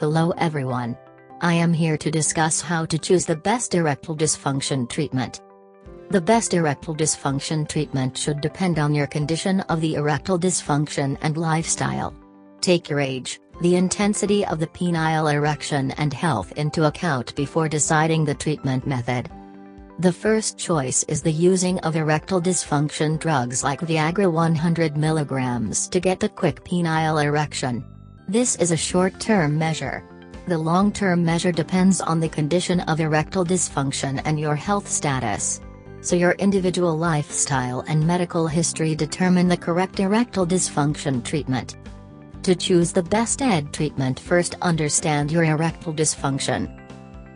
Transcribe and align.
Hello 0.00 0.32
everyone. 0.38 0.98
I 1.40 1.54
am 1.54 1.72
here 1.72 1.96
to 1.98 2.10
discuss 2.10 2.60
how 2.60 2.84
to 2.84 2.98
choose 2.98 3.26
the 3.26 3.36
best 3.36 3.76
erectile 3.76 4.16
dysfunction 4.16 4.90
treatment. 4.90 5.40
The 6.10 6.20
best 6.20 6.52
erectile 6.52 6.96
dysfunction 6.96 7.68
treatment 7.68 8.18
should 8.18 8.40
depend 8.40 8.80
on 8.80 8.92
your 8.92 9.06
condition 9.06 9.60
of 9.60 9.80
the 9.80 9.94
erectile 9.94 10.36
dysfunction 10.36 11.16
and 11.22 11.36
lifestyle. 11.36 12.12
Take 12.60 12.90
your 12.90 12.98
age, 12.98 13.38
the 13.60 13.76
intensity 13.76 14.44
of 14.44 14.58
the 14.58 14.66
penile 14.66 15.32
erection 15.32 15.92
and 15.92 16.12
health 16.12 16.50
into 16.56 16.86
account 16.86 17.32
before 17.36 17.68
deciding 17.68 18.24
the 18.24 18.34
treatment 18.34 18.88
method. 18.88 19.30
The 20.00 20.12
first 20.12 20.58
choice 20.58 21.04
is 21.04 21.22
the 21.22 21.30
using 21.30 21.78
of 21.80 21.94
erectile 21.94 22.42
dysfunction 22.42 23.16
drugs 23.20 23.62
like 23.62 23.80
Viagra 23.80 24.30
100 24.30 24.94
mg 24.94 25.90
to 25.90 26.00
get 26.00 26.18
the 26.18 26.28
quick 26.28 26.64
penile 26.64 27.24
erection. 27.24 27.84
This 28.26 28.56
is 28.56 28.70
a 28.70 28.76
short-term 28.76 29.58
measure. 29.58 30.02
The 30.46 30.56
long-term 30.56 31.22
measure 31.22 31.52
depends 31.52 32.00
on 32.00 32.20
the 32.20 32.28
condition 32.28 32.80
of 32.80 32.98
erectile 32.98 33.44
dysfunction 33.44 34.22
and 34.24 34.40
your 34.40 34.56
health 34.56 34.88
status. 34.88 35.60
So 36.00 36.16
your 36.16 36.32
individual 36.32 36.96
lifestyle 36.96 37.84
and 37.86 38.06
medical 38.06 38.46
history 38.46 38.94
determine 38.94 39.46
the 39.46 39.58
correct 39.58 40.00
erectile 40.00 40.46
dysfunction 40.46 41.22
treatment. 41.22 41.76
To 42.44 42.54
choose 42.54 42.92
the 42.92 43.02
best 43.02 43.42
ED 43.42 43.74
treatment 43.74 44.18
first 44.18 44.54
understand 44.62 45.30
your 45.30 45.44
erectile 45.44 45.92
dysfunction. 45.92 46.80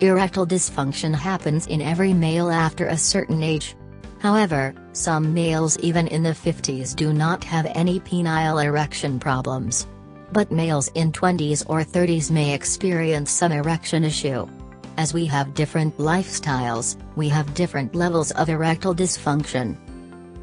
Erectile 0.00 0.48
dysfunction 0.48 1.14
happens 1.14 1.68
in 1.68 1.80
every 1.80 2.12
male 2.12 2.50
after 2.50 2.86
a 2.86 2.98
certain 2.98 3.40
age. 3.40 3.76
However, 4.18 4.74
some 4.92 5.32
males 5.32 5.78
even 5.78 6.08
in 6.08 6.24
the 6.24 6.30
50s 6.30 6.96
do 6.96 7.12
not 7.12 7.44
have 7.44 7.66
any 7.66 8.00
penile 8.00 8.64
erection 8.64 9.20
problems. 9.20 9.86
But 10.32 10.50
males 10.50 10.90
in 10.94 11.12
20s 11.12 11.64
or 11.68 11.80
30s 11.80 12.30
may 12.30 12.54
experience 12.54 13.30
some 13.30 13.52
erection 13.52 14.04
issue. 14.04 14.48
As 14.96 15.14
we 15.14 15.26
have 15.26 15.54
different 15.54 15.96
lifestyles, 15.98 16.96
we 17.16 17.28
have 17.28 17.54
different 17.54 17.94
levels 17.94 18.32
of 18.32 18.48
erectile 18.48 18.94
dysfunction. 18.94 19.76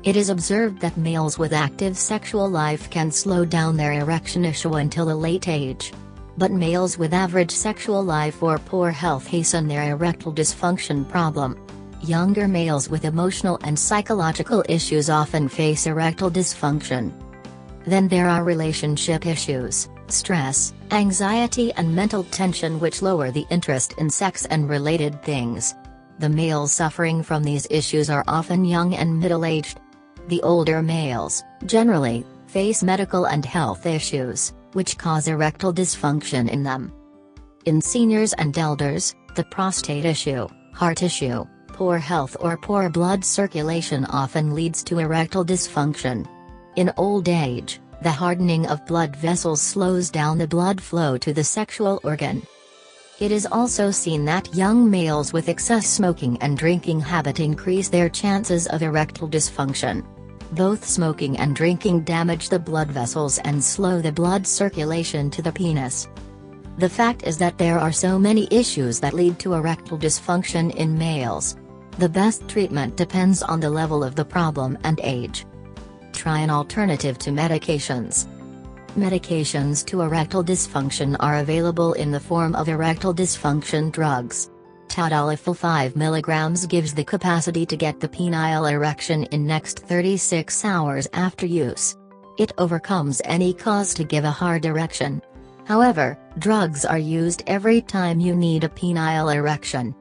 It 0.03 0.15
is 0.15 0.29
observed 0.29 0.79
that 0.79 0.95
males 0.95 1.37
with 1.37 1.53
active 1.53 1.97
sexual 1.97 2.49
life 2.49 2.89
can 2.89 3.11
slow 3.11 3.43
down 3.43 3.75
their 3.75 3.93
erection 3.93 4.45
issue 4.45 4.75
until 4.75 5.11
a 5.11 5.13
late 5.27 5.47
age 5.47 5.91
but 6.39 6.51
males 6.51 6.97
with 6.97 7.13
average 7.13 7.51
sexual 7.51 8.01
life 8.01 8.41
or 8.41 8.57
poor 8.57 8.91
health 8.91 9.27
hasten 9.27 9.67
their 9.67 9.91
erectile 9.91 10.33
dysfunction 10.33 11.07
problem. 11.09 11.59
Younger 12.01 12.47
males 12.47 12.89
with 12.89 13.03
emotional 13.03 13.59
and 13.63 13.77
psychological 13.77 14.63
issues 14.69 15.09
often 15.09 15.49
face 15.49 15.85
erectile 15.85 16.31
dysfunction. 16.31 17.11
Then 17.85 18.07
there 18.07 18.27
are 18.27 18.43
relationship 18.43 19.25
issues, 19.25 19.89
stress, 20.07 20.73
anxiety 20.91 21.71
and 21.73 21.95
mental 21.95 22.23
tension 22.25 22.79
which 22.79 23.01
lower 23.01 23.31
the 23.31 23.45
interest 23.49 23.93
in 23.97 24.09
sex 24.09 24.45
and 24.45 24.69
related 24.69 25.21
things. 25.23 25.75
The 26.19 26.29
males 26.29 26.71
suffering 26.71 27.23
from 27.23 27.43
these 27.43 27.67
issues 27.69 28.09
are 28.09 28.25
often 28.27 28.65
young 28.65 28.95
and 28.95 29.19
middle-aged. 29.19 29.79
The 30.27 30.41
older 30.41 30.81
males, 30.81 31.43
generally, 31.65 32.25
face 32.47 32.83
medical 32.83 33.25
and 33.25 33.45
health 33.45 33.85
issues 33.85 34.53
which 34.73 34.97
cause 34.97 35.27
erectile 35.27 35.73
dysfunction 35.73 36.49
in 36.49 36.63
them. 36.63 36.91
In 37.65 37.81
seniors 37.81 38.33
and 38.33 38.57
elders, 38.57 39.15
the 39.35 39.43
prostate 39.45 40.05
issue, 40.05 40.47
heart 40.73 41.03
issue, 41.03 41.45
poor 41.67 41.97
health 41.97 42.35
or 42.39 42.57
poor 42.57 42.89
blood 42.89 43.23
circulation 43.23 44.05
often 44.05 44.53
leads 44.53 44.83
to 44.83 44.99
erectile 44.99 45.45
dysfunction. 45.45 46.27
In 46.75 46.93
old 46.97 47.27
age, 47.27 47.79
the 48.03 48.11
hardening 48.11 48.67
of 48.67 48.85
blood 48.85 49.15
vessels 49.15 49.59
slows 49.59 50.09
down 50.09 50.37
the 50.37 50.47
blood 50.47 50.79
flow 50.79 51.17
to 51.17 51.33
the 51.33 51.43
sexual 51.43 51.99
organ. 52.03 52.43
It 53.19 53.31
is 53.31 53.47
also 53.51 53.91
seen 53.91 54.23
that 54.25 54.55
young 54.55 54.89
males 54.89 55.33
with 55.33 55.49
excess 55.49 55.87
smoking 55.87 56.37
and 56.41 56.57
drinking 56.57 57.01
habit 57.01 57.39
increase 57.41 57.89
their 57.89 58.07
chances 58.07 58.67
of 58.67 58.81
erectile 58.81 59.27
dysfunction. 59.27 60.05
Both 60.53 60.87
smoking 60.87 61.37
and 61.37 61.55
drinking 61.55 62.01
damage 62.05 62.47
the 62.47 62.59
blood 62.59 62.89
vessels 62.89 63.39
and 63.39 63.61
slow 63.61 63.99
the 63.99 64.11
blood 64.11 64.47
circulation 64.47 65.29
to 65.31 65.41
the 65.41 65.51
penis. 65.51 66.07
The 66.77 66.89
fact 66.89 67.23
is 67.23 67.37
that 67.39 67.57
there 67.57 67.77
are 67.77 67.91
so 67.91 68.17
many 68.17 68.47
issues 68.51 69.01
that 69.01 69.13
lead 69.13 69.37
to 69.39 69.55
erectile 69.55 69.97
dysfunction 69.97 70.73
in 70.75 70.97
males. 70.97 71.57
The 71.97 72.07
best 72.07 72.47
treatment 72.47 72.95
depends 72.95 73.43
on 73.43 73.59
the 73.59 73.69
level 73.69 74.01
of 74.01 74.15
the 74.15 74.23
problem 74.23 74.77
and 74.85 75.01
age. 75.03 75.45
Try 76.19 76.39
an 76.39 76.49
alternative 76.49 77.17
to 77.19 77.29
medications. 77.29 78.27
Medications 78.97 79.85
to 79.85 80.01
erectile 80.01 80.43
dysfunction 80.43 81.15
are 81.21 81.37
available 81.37 81.93
in 81.93 82.11
the 82.11 82.19
form 82.19 82.55
of 82.55 82.67
erectile 82.67 83.13
dysfunction 83.13 83.89
drugs. 83.89 84.49
Tadalafil 84.89 85.55
5 85.55 85.93
mg 85.93 86.67
gives 86.67 86.93
the 86.93 87.05
capacity 87.05 87.65
to 87.65 87.77
get 87.77 88.01
the 88.01 88.09
penile 88.09 88.69
erection 88.69 89.23
in 89.31 89.47
next 89.47 89.79
36 89.79 90.65
hours 90.65 91.07
after 91.13 91.45
use. 91.45 91.95
It 92.37 92.51
overcomes 92.57 93.21
any 93.23 93.53
cause 93.53 93.93
to 93.93 94.03
give 94.03 94.25
a 94.25 94.29
hard 94.29 94.65
erection. 94.65 95.21
However, 95.63 96.19
drugs 96.37 96.83
are 96.83 96.99
used 96.99 97.43
every 97.47 97.79
time 97.79 98.19
you 98.19 98.35
need 98.35 98.65
a 98.65 98.67
penile 98.69 99.33
erection. 99.33 99.95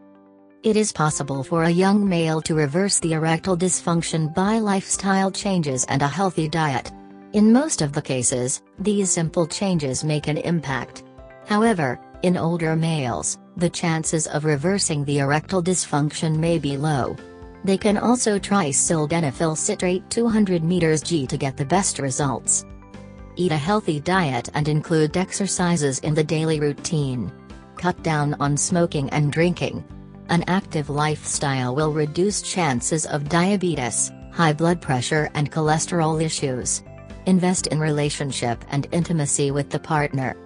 It 0.64 0.76
is 0.76 0.91
possible 0.91 1.44
for 1.44 1.64
a 1.64 1.70
young 1.70 2.08
male 2.08 2.42
to 2.42 2.52
reverse 2.52 2.98
the 2.98 3.12
erectile 3.12 3.56
dysfunction 3.56 4.34
by 4.34 4.58
lifestyle 4.58 5.30
changes 5.30 5.84
and 5.84 6.02
a 6.02 6.08
healthy 6.08 6.48
diet. 6.48 6.91
In 7.32 7.52
most 7.52 7.80
of 7.80 7.92
the 7.92 8.02
cases, 8.02 8.60
these 8.80 9.08
simple 9.08 9.47
changes 9.47 10.02
make 10.02 10.26
an 10.26 10.38
impact. 10.38 11.04
However, 11.47 12.00
in 12.22 12.36
older 12.36 12.74
males, 12.74 13.38
the 13.56 13.70
chances 13.70 14.26
of 14.26 14.44
reversing 14.44 15.04
the 15.04 15.18
erectile 15.18 15.62
dysfunction 15.62 16.36
may 16.36 16.58
be 16.58 16.76
low. 16.76 17.14
They 17.62 17.78
can 17.78 17.97
also 17.97 18.36
try 18.36 18.70
sildenafil 18.70 19.56
citrate 19.56 20.10
200 20.10 20.62
mg 20.64 21.28
to 21.28 21.36
get 21.36 21.56
the 21.56 21.64
best 21.64 22.00
results. 22.00 22.66
Eat 23.36 23.52
a 23.52 23.56
healthy 23.56 24.00
diet 24.00 24.48
and 24.54 24.66
include 24.66 25.16
exercises 25.16 26.00
in 26.00 26.14
the 26.14 26.24
daily 26.24 26.58
routine. 26.58 27.30
Cut 27.76 28.02
down 28.02 28.34
on 28.41 28.56
smoking 28.56 29.08
and 29.10 29.30
drinking. 29.30 29.84
An 30.28 30.44
active 30.47 30.91
lifestyle 30.91 31.75
will 31.75 31.93
reduce 31.93 32.43
chances 32.43 33.06
of 33.06 33.28
diabetes, 33.28 34.12
high 34.33 34.53
blood 34.53 34.81
pressure 34.81 35.31
and 35.34 35.50
cholesterol 35.50 36.22
issues. 36.22 36.83
Invest 37.27 37.66
in 37.69 37.78
relationship 37.78 38.65
and 38.71 38.87
intimacy 38.93 39.50
with 39.50 39.71
the 39.71 39.78
partner 39.78 40.37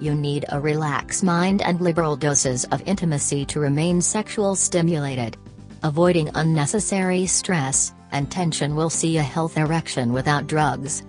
you 0.00 0.14
need 0.14 0.46
a 0.48 0.60
relaxed 0.60 1.22
mind 1.22 1.60
and 1.62 1.80
liberal 1.80 2.16
doses 2.16 2.64
of 2.72 2.82
intimacy 2.86 3.44
to 3.44 3.60
remain 3.60 4.00
sexual 4.00 4.54
stimulated. 4.54 5.36
Avoiding 5.82 6.30
unnecessary 6.34 7.26
stress 7.26 7.92
and 8.12 8.30
tension 8.30 8.74
will 8.74 8.90
see 8.90 9.18
a 9.18 9.22
health 9.22 9.58
erection 9.58 10.12
without 10.12 10.46
drugs. 10.46 11.02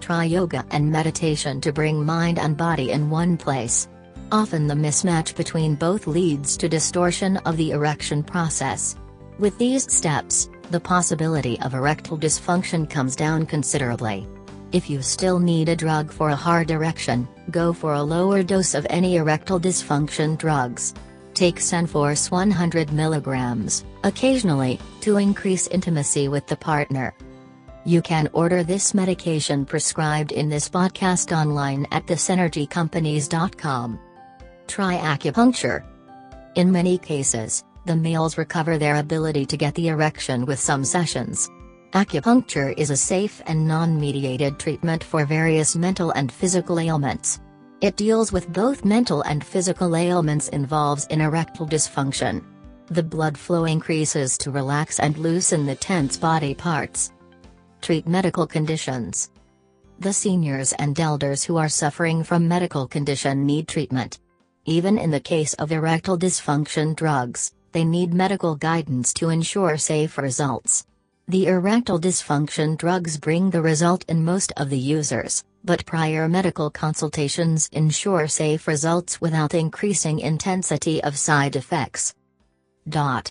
Try 0.00 0.24
yoga 0.24 0.64
and 0.70 0.90
meditation 0.90 1.60
to 1.60 1.72
bring 1.72 2.04
mind 2.04 2.38
and 2.38 2.56
body 2.56 2.90
in 2.90 3.10
one 3.10 3.36
place. 3.36 3.88
Often 4.32 4.66
the 4.66 4.74
mismatch 4.74 5.36
between 5.36 5.76
both 5.76 6.08
leads 6.08 6.56
to 6.56 6.68
distortion 6.68 7.36
of 7.38 7.56
the 7.56 7.70
erection 7.70 8.24
process. 8.24 8.96
With 9.38 9.56
these 9.56 9.90
steps, 9.92 10.50
the 10.72 10.80
possibility 10.80 11.60
of 11.60 11.74
erectile 11.74 12.18
dysfunction 12.18 12.90
comes 12.90 13.14
down 13.14 13.46
considerably. 13.46 14.26
If 14.72 14.90
you 14.90 15.00
still 15.00 15.38
need 15.38 15.68
a 15.68 15.76
drug 15.76 16.10
for 16.10 16.30
a 16.30 16.36
hard 16.36 16.72
erection, 16.72 17.28
go 17.52 17.72
for 17.72 17.94
a 17.94 18.02
lower 18.02 18.42
dose 18.42 18.74
of 18.74 18.84
any 18.90 19.14
erectile 19.16 19.60
dysfunction 19.60 20.36
drugs. 20.36 20.92
Take 21.34 21.56
Synforce 21.56 22.28
100 22.30 22.88
mg, 22.88 23.84
occasionally, 24.02 24.80
to 25.02 25.18
increase 25.18 25.68
intimacy 25.68 26.26
with 26.26 26.48
the 26.48 26.56
partner. 26.56 27.14
You 27.84 28.02
can 28.02 28.28
order 28.32 28.64
this 28.64 28.92
medication 28.92 29.64
prescribed 29.64 30.32
in 30.32 30.48
this 30.48 30.68
podcast 30.68 31.30
online 31.30 31.86
at 31.92 32.06
thesynergycompanies.com. 32.06 34.00
Try 34.66 34.96
acupuncture. 34.96 35.84
In 36.54 36.72
many 36.72 36.98
cases, 36.98 37.64
the 37.84 37.96
males 37.96 38.36
recover 38.36 38.78
their 38.78 38.96
ability 38.96 39.46
to 39.46 39.56
get 39.56 39.74
the 39.74 39.88
erection 39.88 40.44
with 40.44 40.58
some 40.58 40.84
sessions. 40.84 41.48
Acupuncture 41.92 42.74
is 42.76 42.90
a 42.90 42.96
safe 42.96 43.40
and 43.46 43.66
non-mediated 43.66 44.58
treatment 44.58 45.04
for 45.04 45.24
various 45.24 45.76
mental 45.76 46.10
and 46.10 46.30
physical 46.30 46.80
ailments. 46.80 47.40
It 47.80 47.96
deals 47.96 48.32
with 48.32 48.52
both 48.52 48.84
mental 48.84 49.22
and 49.22 49.44
physical 49.44 49.94
ailments 49.94 50.48
involves 50.48 51.06
in 51.06 51.20
erectile 51.20 51.66
dysfunction. 51.66 52.44
The 52.88 53.02
blood 53.02 53.38
flow 53.38 53.64
increases 53.64 54.36
to 54.38 54.50
relax 54.50 54.98
and 54.98 55.16
loosen 55.16 55.66
the 55.66 55.74
tense 55.74 56.16
body 56.16 56.54
parts. 56.54 57.12
Treat 57.82 58.06
medical 58.06 58.46
conditions. 58.46 59.30
The 60.00 60.12
seniors 60.12 60.72
and 60.74 60.98
elders 60.98 61.44
who 61.44 61.56
are 61.56 61.68
suffering 61.68 62.24
from 62.24 62.48
medical 62.48 62.86
condition 62.86 63.46
need 63.46 63.68
treatment. 63.68 64.18
Even 64.68 64.98
in 64.98 65.12
the 65.12 65.20
case 65.20 65.54
of 65.54 65.70
erectile 65.70 66.18
dysfunction 66.18 66.96
drugs, 66.96 67.52
they 67.70 67.84
need 67.84 68.12
medical 68.12 68.56
guidance 68.56 69.14
to 69.14 69.28
ensure 69.28 69.76
safe 69.76 70.18
results. 70.18 70.84
The 71.28 71.46
erectile 71.46 72.00
dysfunction 72.00 72.76
drugs 72.76 73.16
bring 73.16 73.50
the 73.50 73.62
result 73.62 74.04
in 74.08 74.24
most 74.24 74.52
of 74.56 74.68
the 74.68 74.78
users, 74.78 75.44
but 75.64 75.86
prior 75.86 76.28
medical 76.28 76.68
consultations 76.68 77.68
ensure 77.72 78.26
safe 78.26 78.66
results 78.66 79.20
without 79.20 79.54
increasing 79.54 80.18
intensity 80.18 81.00
of 81.04 81.16
side 81.16 81.54
effects. 81.54 82.12
Dot. 82.88 83.30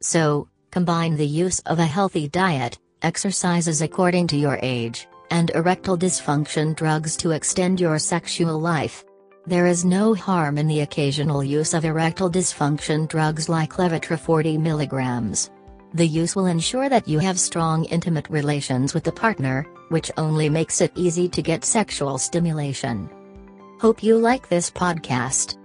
So, 0.00 0.48
combine 0.72 1.16
the 1.16 1.26
use 1.26 1.60
of 1.60 1.78
a 1.78 1.86
healthy 1.86 2.26
diet, 2.26 2.76
exercises 3.02 3.82
according 3.82 4.26
to 4.28 4.36
your 4.36 4.58
age, 4.64 5.06
and 5.30 5.50
erectile 5.50 5.96
dysfunction 5.96 6.74
drugs 6.74 7.16
to 7.18 7.30
extend 7.30 7.80
your 7.80 8.00
sexual 8.00 8.58
life. 8.60 9.04
There 9.48 9.66
is 9.66 9.84
no 9.84 10.12
harm 10.12 10.58
in 10.58 10.66
the 10.66 10.80
occasional 10.80 11.44
use 11.44 11.72
of 11.72 11.84
erectile 11.84 12.28
dysfunction 12.28 13.06
drugs 13.06 13.48
like 13.48 13.74
Levitra 13.74 14.18
40 14.18 14.58
mg. 14.58 15.50
The 15.94 16.06
use 16.06 16.34
will 16.34 16.46
ensure 16.46 16.88
that 16.88 17.06
you 17.06 17.20
have 17.20 17.38
strong 17.38 17.84
intimate 17.84 18.28
relations 18.28 18.92
with 18.92 19.04
the 19.04 19.12
partner, 19.12 19.64
which 19.88 20.10
only 20.16 20.48
makes 20.48 20.80
it 20.80 20.90
easy 20.96 21.28
to 21.28 21.42
get 21.42 21.64
sexual 21.64 22.18
stimulation. 22.18 23.08
Hope 23.80 24.02
you 24.02 24.18
like 24.18 24.48
this 24.48 24.68
podcast. 24.68 25.56